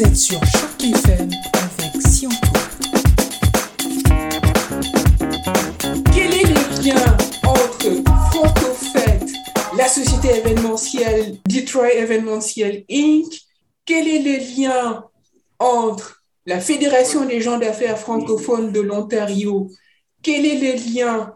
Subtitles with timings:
[0.00, 2.36] Sur Choc FM avec Sionto.
[6.14, 9.28] Quel est le lien entre FrancoFête,
[9.76, 13.26] la société événementielle Detroit Événementiel Inc.
[13.84, 15.04] Quel est le lien
[15.58, 19.70] entre la Fédération des gens d'affaires francophones de l'Ontario?
[20.22, 21.34] Quel est le lien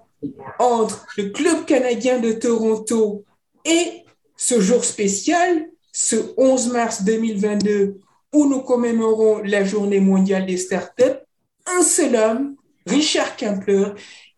[0.58, 3.24] entre le Club canadien de Toronto
[3.66, 4.04] et
[4.38, 8.00] ce jour spécial, ce 11 mars 2022,
[8.34, 11.20] où nous commémorons la journée mondiale des startups,
[11.66, 12.56] un seul homme,
[12.86, 13.86] Richard Kempler.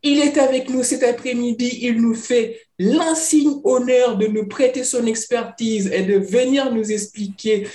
[0.03, 1.79] Il est avec nous cet après-midi.
[1.83, 7.67] Il nous fait l'insigne honneur de nous prêter son expertise et de venir nous expliquer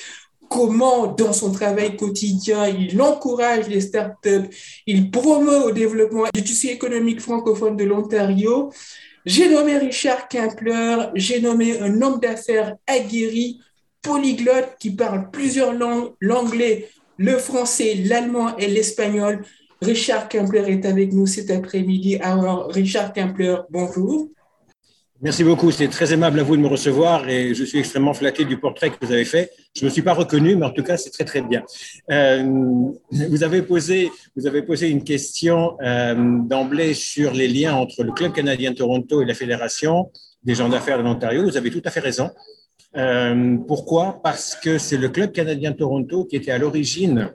[0.48, 4.50] comment, dans son travail quotidien, il encourage les startups,
[4.86, 8.70] il promeut au développement du tissu économique francophone de l'Ontario.
[9.26, 13.62] J'ai nommé Richard Kempler, j'ai nommé un homme d'affaires aguerri,
[14.02, 19.44] polyglotte qui parle plusieurs langues, l'anglais, le français, l'allemand et l'espagnol.
[19.82, 22.18] Richard Kempler est avec nous cet après-midi.
[22.18, 24.30] Alors, Richard Kempler, bonjour.
[25.24, 28.44] Merci beaucoup, c'est très aimable à vous de me recevoir et je suis extrêmement flatté
[28.44, 29.52] du portrait que vous avez fait.
[29.76, 31.62] Je ne me suis pas reconnu, mais en tout cas, c'est très très bien.
[32.10, 32.44] Euh,
[33.12, 38.14] vous, avez posé, vous avez posé une question euh, d'emblée sur les liens entre le
[38.14, 40.12] Club canadien de Toronto et la Fédération
[40.44, 41.44] des gens d'affaires de l'Ontario.
[41.44, 42.32] Vous avez tout à fait raison.
[42.98, 44.20] Euh, pourquoi?
[44.22, 47.32] Parce que c'est le Club canadien Toronto qui était à l'origine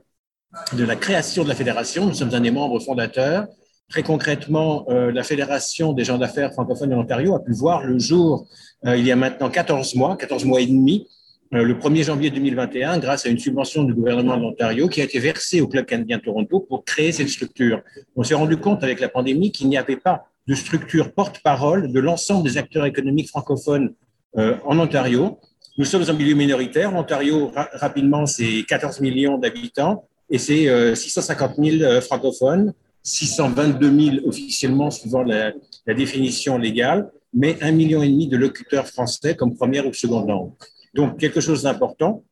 [0.73, 2.07] de la création de la fédération.
[2.07, 3.47] Nous sommes un des membres fondateurs.
[3.89, 7.99] Très concrètement, euh, la Fédération des gens d'affaires francophones de l'Ontario a pu voir le
[7.99, 8.49] jour,
[8.85, 11.07] euh, il y a maintenant 14 mois, 14 mois et demi,
[11.53, 15.21] le 1er janvier 2021, grâce à une subvention du gouvernement de l'Ontario qui a été
[15.21, 17.83] versée au Club canadien Toronto pour créer cette structure.
[18.17, 22.01] On s'est rendu compte avec la pandémie qu'il n'y avait pas de structure porte-parole de
[22.01, 23.95] l'ensemble des acteurs économiques francophones
[24.37, 25.39] en Ontario.
[25.79, 26.91] Nous sommes un milieu minoritaire.
[26.91, 34.27] L'Ontario, rapidement, c'est 14 millions d'habitants et c'est 650 euh, 000 euh, francophones, 622 000
[34.27, 35.53] officiellement suivant la,
[35.87, 40.53] définition légale, mais un million et demi de locuteurs français comme première ou seconde langue.
[40.95, 42.25] Donc, quelque chose d'important.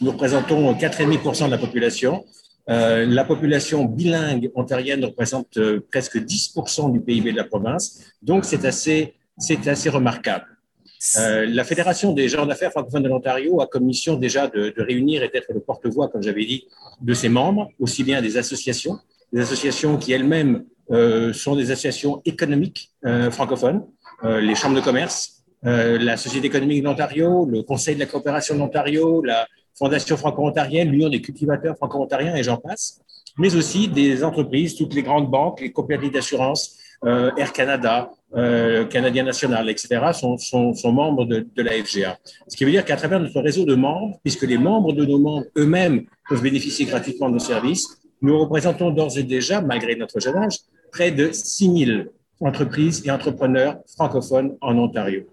[0.00, 2.24] Nous représentons 4,5% de la population.
[2.68, 8.00] Euh, la population bilingue ontarienne représente euh, presque 10% du PIB de la province.
[8.20, 9.14] Donc, c'est assez,
[9.66, 10.46] assez remarquable.
[11.16, 14.82] Euh, la Fédération des gens d'affaires francophones de l'Ontario a comme mission déjà de, de
[14.82, 16.66] réunir et d'être le porte-voix, comme j'avais dit,
[17.00, 18.98] de ses membres, aussi bien des associations,
[19.32, 23.86] des associations qui elles-mêmes euh, sont des associations économiques euh, francophones,
[24.24, 28.06] euh, les chambres de commerce, euh, la Société économique de l'Ontario, le Conseil de la
[28.06, 29.46] coopération de l'Ontario, la
[29.78, 33.00] Fondation franco-ontarienne, l'Union des cultivateurs franco-ontariens et j'en passe,
[33.38, 38.84] mais aussi des entreprises, toutes les grandes banques, les coopératives d'assurance, euh, Air Canada, euh,
[38.84, 42.18] Canadien National, etc., sont, sont, sont membres de, de, la FGA.
[42.46, 45.18] Ce qui veut dire qu'à travers notre réseau de membres, puisque les membres de nos
[45.18, 50.20] membres eux-mêmes peuvent bénéficier gratuitement de nos services, nous représentons d'ores et déjà, malgré notre
[50.20, 50.58] jeune âge,
[50.92, 52.02] près de 6 000
[52.40, 55.24] entreprises et entrepreneurs francophones en Ontario.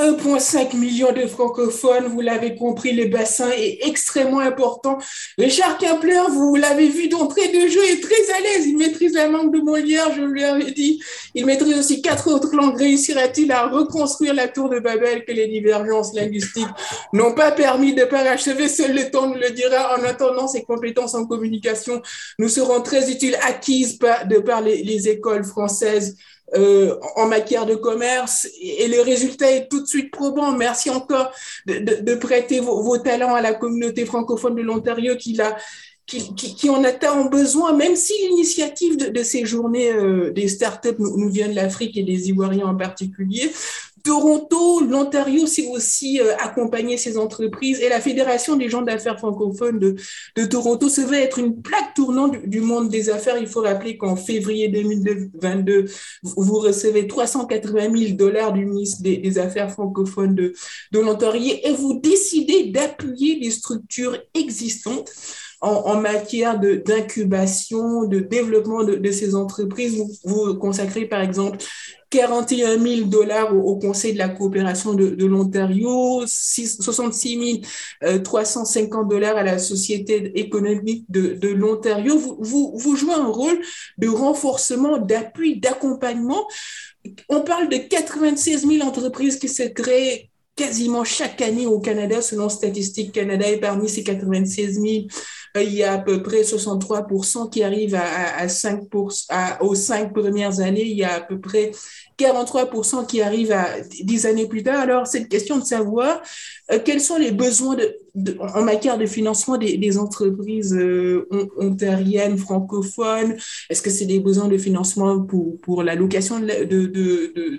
[0.00, 4.98] 1,5 million de francophones, vous l'avez compris, le bassin est extrêmement important.
[5.36, 8.66] Richard Kepler, vous l'avez vu d'entrée de jeu, est très à l'aise.
[8.66, 11.02] Il maîtrise la langue de Molière, je lui avais dit.
[11.34, 12.78] Il maîtrise aussi quatre autres langues.
[12.78, 16.68] Réussira-t-il à reconstruire la tour de Babel que les divergences linguistiques
[17.12, 18.68] n'ont pas permis de parachever?
[18.68, 19.98] Seul le temps nous le dira.
[19.98, 22.00] En attendant, ses compétences en communication
[22.38, 26.16] nous seront très utiles, acquises de par les écoles françaises
[26.56, 30.50] euh, en matière de commerce et le résultat est tout de suite probant.
[30.52, 31.30] Merci encore
[31.66, 35.38] de, prêter vos, talents à la communauté francophone de l'Ontario qui,
[36.68, 41.48] en a tant besoin, même si l'initiative de, ces journées euh, des startups nous vient
[41.48, 43.52] de l'Afrique et des Ivoiriens en particulier.
[44.02, 49.78] Toronto, l'Ontario s'est aussi euh, accompagné ces entreprises et la Fédération des gens d'affaires francophones
[49.78, 53.38] de, Toronto se veut être une plaque tournante du, monde des affaires.
[53.38, 55.86] Il faut rappeler qu'en février 2022,
[56.22, 60.52] vous recevez 380 000 dollars du ministre des, Affaires francophones de,
[60.92, 65.10] l'Ontario et vous décidez d'appuyer les structures existantes
[65.60, 70.02] en, matière d'incubation, de, développement de, ces entreprises.
[70.24, 71.58] Vous consacrez, par exemple,
[72.10, 77.60] 41 000 dollars au, Conseil de la coopération de, l'Ontario, 66
[78.24, 82.18] 350 dollars à la Société économique de, l'Ontario.
[82.18, 83.60] Vous, vous, vous, jouez un rôle
[83.98, 86.46] de renforcement, d'appui, d'accompagnement.
[87.28, 92.48] On parle de 96 000 entreprises qui se créent quasiment chaque année au Canada, selon
[92.48, 95.06] Statistique Canada, et parmi ces 96 000
[95.56, 98.82] il y a à peu près 63% qui arrivent à, à 5
[99.60, 100.84] aux cinq premières années.
[100.84, 101.72] Il y a à peu près
[102.18, 104.80] 43% qui arrivent à 10 années plus tard.
[104.80, 106.22] Alors, c'est une question de savoir
[106.84, 107.76] quels sont les besoins
[108.14, 110.78] de, en matière de financement des, entreprises
[111.58, 113.36] ontariennes, francophones?
[113.70, 116.86] Est-ce que c'est des besoins de financement pour, pour la location de, de,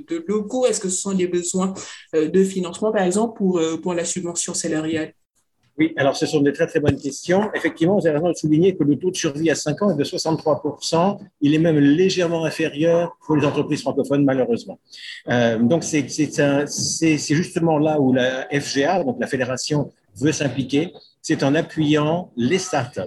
[0.08, 0.66] de locaux?
[0.66, 1.74] Est-ce que ce sont des besoins
[2.14, 5.14] de financement, par exemple, pour, pour la subvention salariale?
[5.78, 7.50] Oui, alors ce sont des très très bonnes questions.
[7.56, 9.96] Effectivement, vous avez raison de souligner que le taux de survie à 5 ans est
[9.98, 11.18] de 63%.
[11.40, 14.80] Il est même légèrement inférieur pour les entreprises francophones, malheureusement.
[15.30, 16.08] Euh, donc c'est
[17.34, 20.94] justement là où la FGA, donc la fédération, veut s'impliquer.
[21.22, 23.02] C'est en appuyant les startups.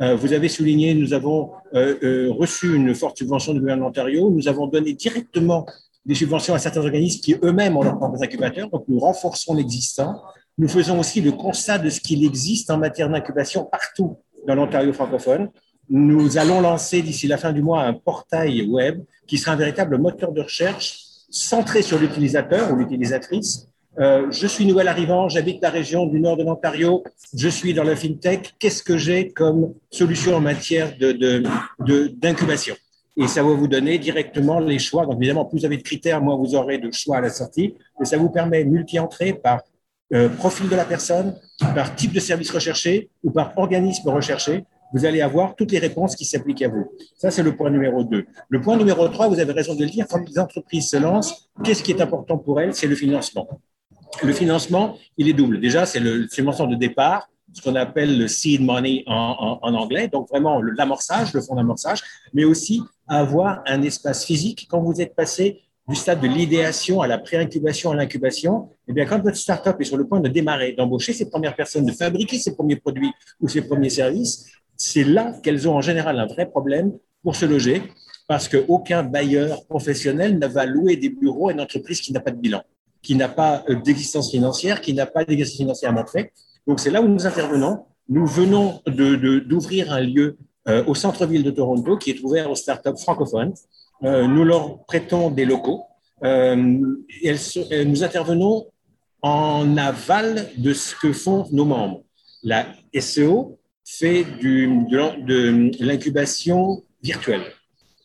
[0.00, 4.30] Euh, vous avez souligné, nous avons euh, reçu une forte subvention du gouvernement d'Ontario.
[4.30, 5.66] Nous avons donné directement
[6.04, 8.68] des subventions à certains organismes qui eux-mêmes ont leurs propres incubateurs.
[8.70, 10.20] Donc, nous renforçons l'existant.
[10.58, 14.92] Nous faisons aussi le constat de ce qu'il existe en matière d'incubation partout dans l'Ontario
[14.92, 15.50] francophone.
[15.88, 19.98] Nous allons lancer d'ici la fin du mois un portail web qui sera un véritable
[19.98, 20.98] moteur de recherche
[21.30, 23.68] centré sur l'utilisateur ou l'utilisatrice.
[24.00, 27.84] Euh, je suis nouvel arrivant, j'habite la région du nord de l'Ontario, je suis dans
[27.84, 28.54] la fintech.
[28.58, 33.98] Qu'est-ce que j'ai comme solution en matière d'incubation de, de, Et ça va vous donner
[33.98, 35.04] directement les choix.
[35.04, 37.74] Donc évidemment, plus vous avez de critères, moins vous aurez de choix à la sortie.
[38.00, 39.62] Et ça vous permet multi-entrée par
[40.14, 41.34] euh, profil de la personne,
[41.74, 46.16] par type de service recherché ou par organisme recherché, vous allez avoir toutes les réponses
[46.16, 46.90] qui s'appliquent à vous.
[47.16, 48.24] Ça, c'est le point numéro 2.
[48.48, 51.50] Le point numéro 3, vous avez raison de le dire, quand les entreprises se lancent,
[51.62, 52.74] qu'est-ce qui est important pour elles?
[52.74, 53.60] C'est le financement.
[54.22, 55.60] Le financement, il est double.
[55.60, 59.74] Déjà, c'est le financement de départ, ce qu'on appelle le seed money en, en, en
[59.74, 62.02] anglais, donc vraiment l'amorçage, le fonds d'amorçage,
[62.32, 67.06] mais aussi avoir un espace physique quand vous êtes passé du stade de l'idéation à
[67.06, 70.72] la pré-incubation à l'incubation, eh bien, quand votre startup est sur le point de démarrer,
[70.72, 75.32] d'embaucher ses premières personnes, de fabriquer ses premiers produits ou ses premiers services, c'est là
[75.42, 76.92] qu'elles ont en général un vrai problème
[77.22, 77.82] pour se loger,
[78.28, 82.30] parce qu'aucun bailleur professionnel ne va louer des bureaux à une entreprise qui n'a pas
[82.30, 82.62] de bilan,
[83.02, 86.32] qui n'a pas euh, d'existence financière, qui n'a pas d'existence financière à montrer.
[86.66, 87.86] Donc, c'est là où nous intervenons.
[88.10, 90.36] Nous venons d'ouvrir de, un lieu
[90.68, 93.54] euh, au centre-ville de Toronto qui est ouvert aux startups francophones
[94.02, 95.84] nous leur prêtons des locaux.
[96.24, 98.66] Euh, nous intervenons
[99.22, 102.04] en aval de ce que font nos membres.
[102.42, 102.66] La
[102.98, 107.42] SEO fait de, l'incubation virtuelle.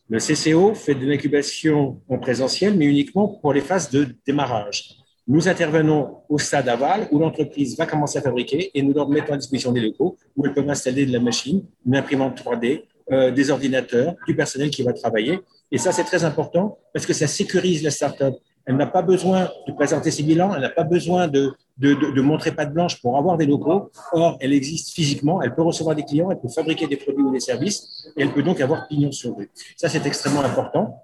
[0.10, 4.96] Le CCO fait de l'incubation en présentiel, mais uniquement pour les phases de démarrage.
[5.28, 9.34] Nous intervenons au stade aval où l'entreprise va commencer à fabriquer et nous leur mettons
[9.34, 13.32] à disposition des locaux où elles peuvent installer de la machine, une imprimante 3D, euh,
[13.32, 15.40] des ordinateurs, du personnel qui va travailler.
[15.72, 18.36] Et ça, c'est très important parce que ça sécurise la start-up.
[18.66, 22.12] Elle n'a pas besoin de présenter ses bilans, elle n'a pas besoin de, de, de,
[22.12, 23.92] de, montrer patte blanche pour avoir des locaux.
[24.14, 27.32] Or, elle existe physiquement, elle peut recevoir des clients, elle peut fabriquer des produits ou
[27.32, 29.52] des services, et elle peut donc avoir pignon sur rue.
[29.76, 31.04] Ça, c'est extrêmement important.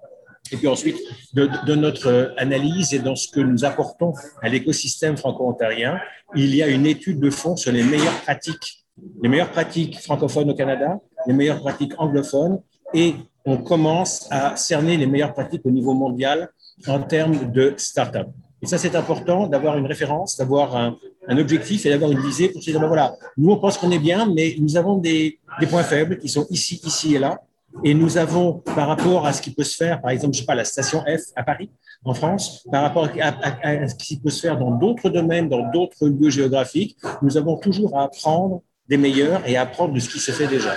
[0.52, 0.96] Et puis ensuite,
[1.34, 6.00] de, de, notre analyse et dans ce que nous apportons à l'écosystème franco-ontarien,
[6.34, 8.86] il y a une étude de fond sur les meilleures pratiques,
[9.22, 12.60] les meilleures pratiques francophones au Canada, les meilleures pratiques anglophones
[12.94, 16.50] et on commence à cerner les meilleures pratiques au niveau mondial
[16.86, 18.28] en termes de start-up.
[18.62, 20.96] Et ça, c'est important d'avoir une référence, d'avoir un,
[21.28, 23.90] un, objectif et d'avoir une visée pour se dire, ben voilà, nous, on pense qu'on
[23.90, 27.40] est bien, mais nous avons des, des, points faibles qui sont ici, ici et là.
[27.84, 30.46] Et nous avons, par rapport à ce qui peut se faire, par exemple, je sais
[30.46, 31.70] pas, la station F à Paris,
[32.04, 35.48] en France, par rapport à, à, à ce qui peut se faire dans d'autres domaines,
[35.48, 40.00] dans d'autres lieux géographiques, nous avons toujours à apprendre des meilleurs et à apprendre de
[40.00, 40.74] ce qui se fait déjà.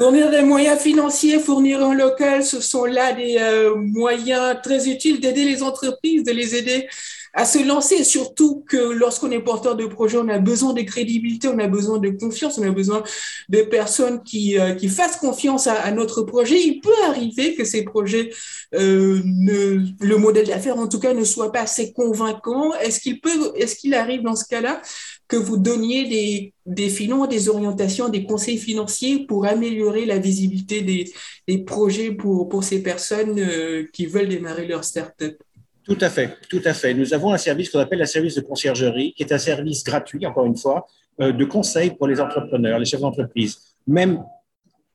[0.00, 5.18] Fournir des moyens financiers, fournir un local, ce sont là des euh, moyens très utiles
[5.18, 6.86] d'aider les entreprises, de les aider
[7.34, 11.48] à se lancer, surtout que lorsqu'on est porteur de projet, on a besoin de crédibilité,
[11.48, 13.02] on a besoin de confiance, on a besoin
[13.48, 16.60] de personnes qui, euh, fassent confiance à, notre projet.
[16.60, 18.30] Il peut arriver que ces projets,
[18.74, 22.72] euh, le modèle d'affaires en tout cas, ne soit pas assez convaincant.
[22.74, 24.80] Est-ce qu'il peut, est-ce qu'il arrive dans ce cas-là?
[25.28, 30.80] Que vous donniez des, des finances, des orientations, des conseils financiers pour améliorer la visibilité
[30.80, 31.12] des,
[31.46, 35.36] des projets pour, pour ces personnes euh, qui veulent démarrer leur start-up?
[35.84, 36.94] Tout à fait, tout à fait.
[36.94, 40.24] Nous avons un service qu'on appelle un service de conciergerie, qui est un service gratuit,
[40.26, 40.86] encore une fois,
[41.20, 43.58] euh, de conseil pour les entrepreneurs, les chefs d'entreprise.
[43.86, 44.22] Même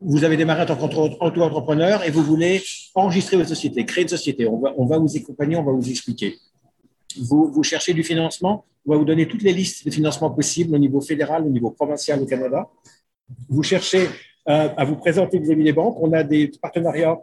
[0.06, 2.62] vous avez démarré en tant qu'auto-entrepreneur et vous voulez
[2.94, 4.48] enregistrer votre société, créer une société.
[4.48, 6.38] On va, on va vous accompagner, on va vous expliquer.
[7.22, 10.75] Vous, vous cherchez du financement, on va vous donner toutes les listes de financement possibles
[10.75, 12.67] au niveau fédéral, au niveau provincial au Canada.
[13.50, 14.10] Vous cherchez
[14.50, 15.98] euh, à vous présenter vis-à-vis des banques.
[16.01, 17.17] On a des partenariats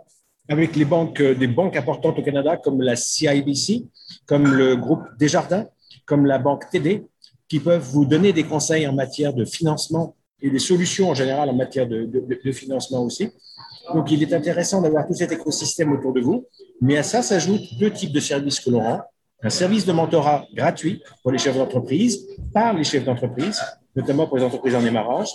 [0.48, 3.84] avec les banques, euh, des banques importantes au Canada comme la CIBC,
[4.24, 5.66] comme le groupe Desjardins,
[6.06, 7.06] comme la banque TD,
[7.48, 11.50] qui peuvent vous donner des conseils en matière de financement et des solutions en général
[11.50, 13.28] en matière de, de, financement aussi.
[13.92, 16.46] Donc, il est intéressant d'avoir tout cet écosystème autour de vous.
[16.80, 19.00] Mais à ça s'ajoutent deux types de services que l'on rend.
[19.42, 23.60] Un service de mentorat gratuit pour les chefs d'entreprise, par les chefs d'entreprise,
[23.96, 25.28] notamment pour les entreprises en démarrage,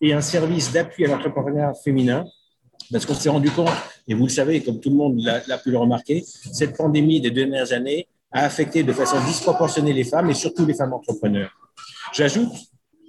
[0.00, 2.24] et un service d'appui à l'entrepreneuriat féminin,
[2.90, 3.70] parce qu'on s'est rendu compte,
[4.08, 7.30] et vous le savez, comme tout le monde l'a pu le remarquer, cette pandémie des
[7.30, 11.50] dernières années a affecté de façon disproportionnée les femmes et surtout les femmes entrepreneurs.
[12.12, 12.52] J'ajoute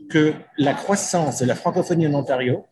[0.10, 2.66] que la croissance de la francophonie en Ontario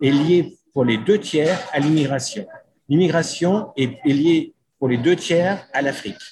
[0.00, 2.46] est liée pour les deux tiers à l'immigration.
[2.88, 6.22] L'immigration est, liée pour les deux tiers à l'Afrique.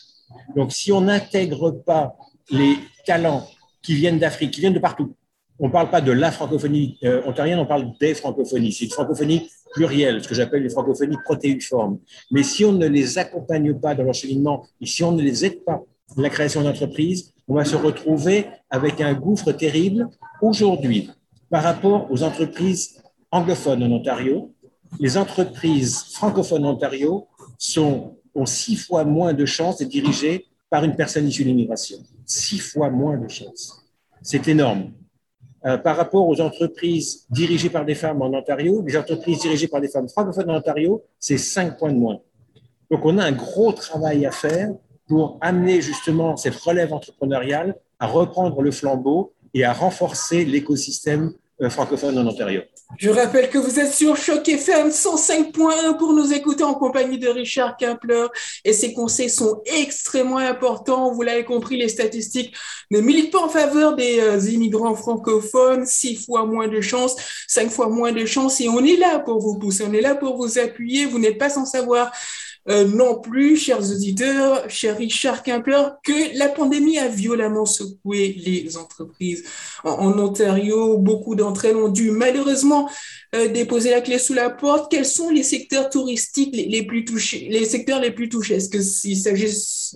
[0.54, 2.16] Donc, si on n'intègre pas
[2.50, 3.46] les talents
[3.82, 5.14] qui viennent d'Afrique, qui viennent de partout,
[5.58, 8.72] on ne parle pas de la francophonie euh, ontarienne, on parle des francophonies.
[8.72, 11.98] C'est une francophonie plurielle, ce que j'appelle les francophonies protéiformes.
[12.30, 15.44] Mais si on ne les accompagne pas dans leur cheminement et si on ne les
[15.44, 15.82] aide pas
[16.14, 20.08] dans la création d'entreprises, on va se retrouver avec un gouffre terrible.
[20.42, 21.10] Aujourd'hui,
[21.50, 24.52] par rapport aux entreprises anglophones en Ontario,
[24.98, 27.28] les entreprises francophones en Ontario
[27.58, 31.98] sont, ont six fois moins de chances d'être dirigées par une personne issue de l'immigration.
[32.24, 33.84] Six fois moins de chances.
[34.22, 34.92] C'est énorme.
[35.64, 39.80] Euh, par rapport aux entreprises dirigées par des femmes en Ontario, les entreprises dirigées par
[39.80, 42.20] des femmes francophones en Ontario, c'est cinq points de moins.
[42.90, 44.70] Donc on a un gros travail à faire
[45.08, 51.32] pour amener justement cette relève entrepreneuriale à reprendre le flambeau et à renforcer l'écosystème
[51.62, 52.62] euh, francophone en Ontario.
[52.98, 57.28] Je rappelle que vous êtes sur Choc FM 105.1 pour nous écouter en compagnie de
[57.28, 58.26] Richard Kempler
[58.64, 61.12] et ses conseils sont extrêmement importants.
[61.12, 62.54] Vous l'avez compris, les statistiques
[62.90, 65.86] ne militent pas en faveur des euh, immigrants francophones.
[65.86, 67.16] Six fois moins de chances,
[67.48, 70.14] cinq fois moins de chances et on est là pour vous pousser, on est là
[70.14, 71.06] pour vous appuyer.
[71.06, 72.12] Vous n'êtes pas sans savoir
[72.68, 78.76] euh, non plus, chers auditeurs, cher Richard Kemper, que la pandémie a violemment secoué les
[78.76, 79.44] entreprises.
[79.84, 82.88] En, Ontario, beaucoup d'entre elles ont dû malheureusement
[83.34, 84.90] euh, déposer la clé sous la porte.
[84.90, 88.54] Quels sont les secteurs touristiques les, plus touchés, les secteurs les plus touchés?
[88.54, 89.52] Est-ce qu'il s'agit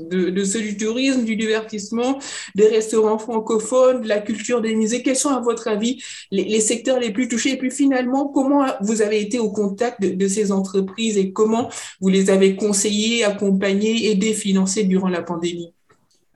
[0.08, 2.18] de, de, ceux du tourisme, du divertissement,
[2.54, 5.02] des restaurants francophones, de la culture des musées?
[5.02, 7.52] Quels sont, à votre avis, les, secteurs les plus touchés?
[7.52, 11.68] Et puis finalement, comment vous avez été au contact de, de ces entreprises et comment
[12.00, 15.72] vous les avez conseiller, accompagner, aider, financer durant la pandémie?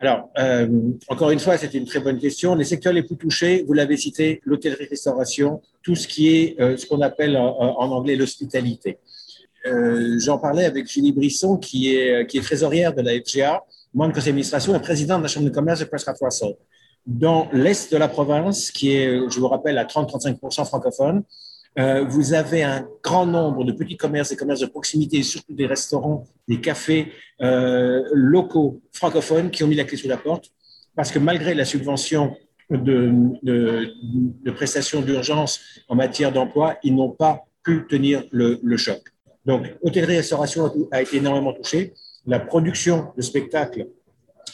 [0.00, 0.69] Alors, euh,
[1.09, 2.54] encore une fois, c'était une très bonne question.
[2.54, 6.85] Les secteurs les plus touchés, vous l'avez cité, l'hôtellerie-restauration, tout ce qui est euh, ce
[6.87, 8.99] qu'on appelle en, anglais l'hospitalité.
[9.66, 13.62] Euh, j'en parlais avec Julie Brisson, qui est, qui est trésorière de la FGA,
[13.95, 16.54] membre du conseil d'administration et présidente de la Chambre de commerce de Prescott Russell.
[17.07, 21.23] Dans l'est de la province, qui est, je vous rappelle, à 30-35% francophone,
[21.78, 25.54] euh, vous avez un grand nombre de petits commerces, des commerces de proximité, et surtout
[25.54, 30.47] des restaurants, des cafés euh, locaux francophones qui ont mis la clé sous la porte
[30.95, 32.37] parce que malgré la subvention
[32.71, 33.11] de,
[33.43, 33.93] de,
[34.43, 39.00] de prestations d'urgence en matière d'emploi, ils n'ont pas pu tenir le, le choc.
[39.45, 41.93] Donc, hôtellerie-restauration a été énormément touchée.
[42.26, 43.88] La production de spectacles,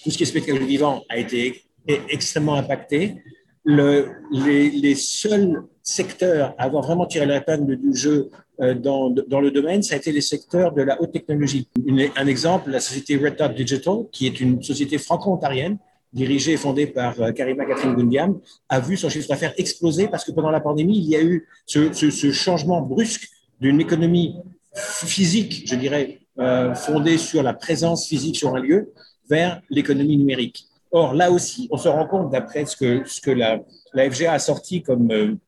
[0.03, 3.23] tout ce qui est spectacle vivant, a été extrêmement impactée.
[3.65, 8.31] Le, les, les seuls secteurs à avoir vraiment tiré la peine du jeu
[8.61, 11.69] euh, dans, dans, le domaine, ça a été les secteurs de la haute technologie.
[12.17, 15.79] un exemple, la société Red Dot Digital, qui est une société franco-ontarienne,
[16.13, 20.25] dirigée et fondée par euh, Karima Catherine Gundiam, a vu son chiffre d'affaires exploser parce
[20.25, 23.29] que pendant la pandémie, il y a eu ce, ce, changement brusque
[23.61, 24.37] d'une économie
[24.75, 28.93] physique, je dirais, euh, fondée sur la présence physique sur un lieu,
[29.29, 30.67] vers l'économie numérique.
[30.93, 33.61] Or, là aussi, on se rend compte, d'après ce que, ce que la,
[33.95, 35.39] la FGA a sorti comme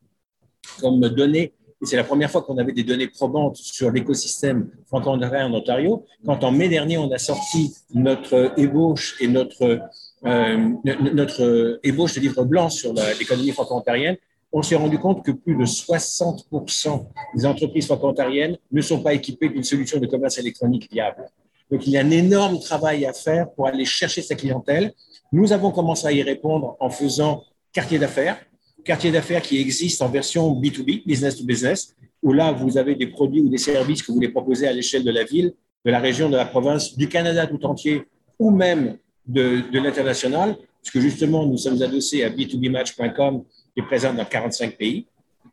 [0.81, 1.52] comme données,
[1.83, 6.07] et c'est la première fois qu'on avait des données probantes sur l'écosystème franco-ontarien en Ontario,
[6.25, 9.81] quand en mai dernier, on a sorti notre ébauche et notre,
[10.25, 14.16] euh, notre ébauche de livre blanc sur l'économie franco-ontarienne,
[14.52, 19.49] on s'est rendu compte que plus de 60% des entreprises franco-ontariennes ne sont pas équipées
[19.49, 21.25] d'une solution de commerce électronique viable.
[21.71, 24.92] Donc, il y a un énorme travail à faire pour aller chercher sa clientèle.
[25.33, 28.37] Nous avons commencé à y répondre en faisant quartier d'affaires,
[28.85, 33.09] quartier d'affaires qui existe en version B2B, business to business, où là, vous avez des
[33.09, 35.53] produits ou des services que vous voulez proposer à l'échelle de la ville,
[35.85, 38.05] de la région, de la province, du Canada tout entier,
[38.39, 43.87] ou même de, de l'international, parce que justement, nous sommes adossés à b2bmatch.com, qui est
[43.87, 45.07] présent dans 45 pays.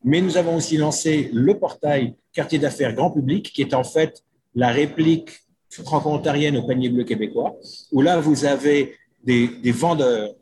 [0.03, 4.23] Mais nous avons aussi lancé le portail quartier d'affaires grand public, qui est en fait
[4.55, 5.31] la réplique
[5.69, 7.55] franco-ontarienne au panier bleu québécois,
[7.91, 10.33] où là, vous avez des, des vendeurs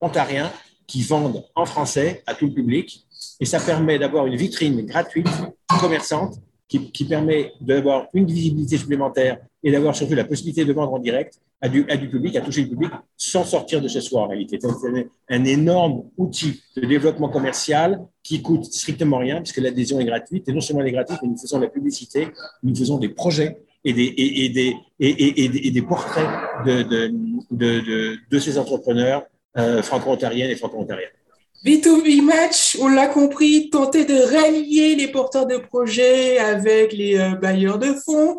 [0.00, 0.50] ontariens
[0.86, 3.06] qui vendent en français à tout le public.
[3.40, 5.28] Et ça permet d'avoir une vitrine gratuite,
[5.80, 6.36] commerçante,
[6.68, 11.38] qui, permet d'avoir une visibilité supplémentaire et d'avoir surtout la possibilité de vendre en direct
[11.60, 14.28] à du, à du public, à toucher le public, sans sortir de chez soi en
[14.28, 14.58] réalité.
[14.60, 20.48] C'est un énorme outil de développement commercial qui coûte strictement rien, puisque l'adhésion est gratuite.
[20.48, 22.28] Et non seulement elle est gratuite, mais nous faisons la publicité,
[22.62, 26.26] nous faisons des projets et des, et, et des, et, et, des portraits
[26.66, 27.12] de, de,
[27.50, 29.24] de, de, ces entrepreneurs
[29.56, 31.10] euh, franco-ontariens et franco-ontariennes.
[31.64, 37.36] B2B Match, on l'a compris, tenter de rallier les porteurs de projets avec les euh,
[37.36, 38.36] bailleurs de fonds.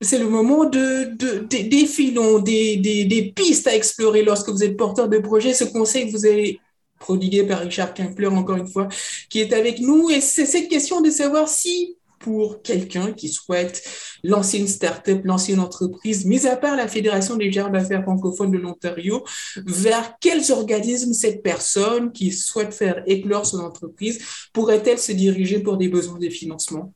[0.00, 5.08] C'est le moment de, de, des filons, des, pistes à explorer lorsque vous êtes porteur
[5.08, 5.52] de projet.
[5.52, 6.60] Ce conseil que vous avez
[7.00, 8.88] prodigué par Richard Kimpler, encore une fois,
[9.30, 10.10] qui est avec nous.
[10.10, 13.86] Et c'est cette question de savoir si pour quelqu'un qui souhaite
[14.22, 18.50] lancer une start-up, lancer une entreprise, mis à part la Fédération des gérants d'affaires francophones
[18.50, 19.22] de l'Ontario,
[19.66, 25.76] vers quels organismes cette personne qui souhaite faire éclore son entreprise pourrait-elle se diriger pour
[25.76, 26.94] des besoins de financement?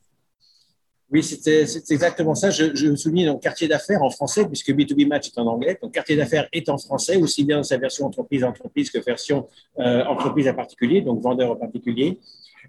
[1.11, 2.49] Oui, c'est exactement ça.
[2.49, 5.77] Je, je souligne donc quartier d'affaires en français, puisque B2B Match est en anglais.
[5.79, 8.97] Donc, quartier d'affaires est en français, aussi bien dans sa version entreprise à entreprise que
[8.97, 12.19] version euh, entreprise à particulier, donc vendeur en particulier.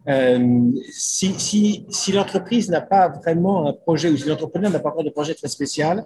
[0.09, 4.91] Euh, si, si, si l'entreprise n'a pas vraiment un projet ou si l'entrepreneur n'a pas
[4.91, 6.05] encore de projet très spécial,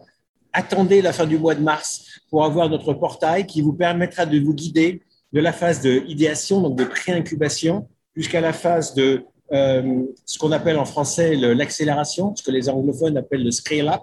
[0.53, 4.39] attendez la fin du mois de mars pour avoir notre portail qui vous permettra de
[4.39, 10.05] vous guider de la phase de idéation, donc de pré-incubation, jusqu'à la phase de euh,
[10.25, 14.03] ce qu'on appelle en français l'accélération, ce que les anglophones appellent le scale-up.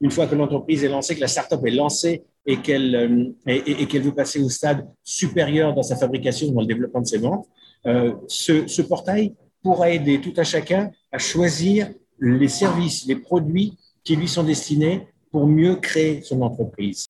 [0.00, 3.82] Une fois que l'entreprise est lancée, que la startup est lancée et qu'elle euh, et,
[3.82, 7.46] et veut passer au stade supérieur dans sa fabrication, dans le développement de ses ventes,
[7.84, 14.16] ce, ce portail pourra aider tout à chacun à choisir les services, les produits qui
[14.16, 17.06] lui sont destinés pour mieux créer son entreprise.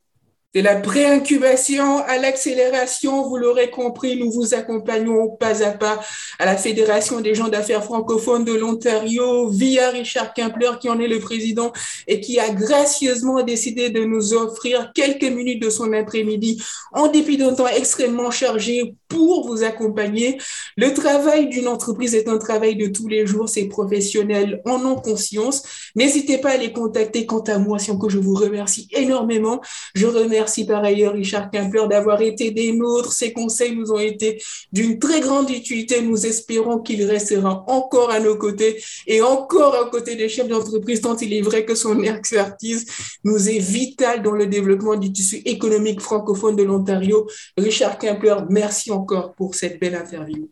[0.54, 5.98] De la pré-incubation à l'accélération, vous l'aurez compris, nous vous accompagnons pas à pas
[6.38, 11.08] à la Fédération des gens d'affaires francophones de l'Ontario via Richard Kimpler qui en est
[11.08, 11.72] le président
[12.06, 16.62] et qui a gracieusement décidé de nous offrir quelques minutes de son après-midi
[16.92, 20.38] en dépit d'un temps extrêmement chargé pour vous accompagner.
[20.76, 23.48] Le travail d'une entreprise est un travail de tous les jours.
[23.48, 25.62] Ces professionnels en ont conscience.
[25.94, 27.26] N'hésitez pas à les contacter.
[27.26, 29.60] Quant à moi, que je vous remercie énormément.
[29.94, 33.12] Je remercie par ailleurs Richard Kempler d'avoir été des nôtres.
[33.12, 34.42] Ses conseils nous ont été
[34.72, 36.00] d'une très grande utilité.
[36.02, 41.00] Nous espérons qu'il restera encore à nos côtés et encore à côté des chefs d'entreprise,
[41.00, 42.86] tant il est vrai que son expertise
[43.24, 47.26] nous est vitale dans le développement du tissu économique francophone de l'Ontario.
[47.56, 50.48] Richard Kempler, merci encore encore pour cette belle interview.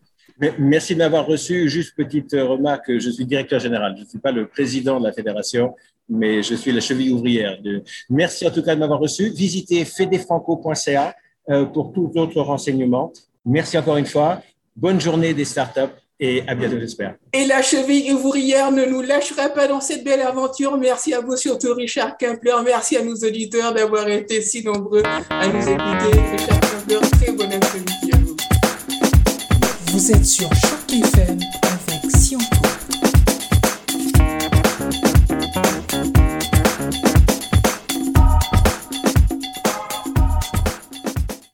[0.59, 1.69] Merci de m'avoir reçu.
[1.69, 3.95] Juste petite remarque, je suis directeur général.
[3.97, 5.75] Je ne suis pas le président de la fédération,
[6.09, 7.61] mais je suis la cheville ouvrière.
[7.63, 7.83] De...
[8.09, 9.31] Merci en tout cas de m'avoir reçu.
[9.31, 11.15] Visitez fedefranco.ca
[11.51, 13.13] euh, pour tout autre renseignement.
[13.45, 14.43] Merci encore une fois.
[14.77, 17.17] Bonne journée des startups et à bientôt, j'espère.
[17.33, 20.77] Et la cheville ouvrière ne nous lâchera pas dans cette belle aventure.
[20.77, 22.57] Merci à vous, surtout Richard Kempler.
[22.65, 26.21] Merci à nos auditeurs d'avoir été si nombreux à nous écouter.
[26.33, 27.70] Richard Kempler, très bon après-midi
[30.13, 31.39] êtes sur Choc FM